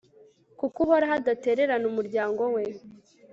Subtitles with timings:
[0.59, 2.63] kuko uhoraho adatererana umuryango we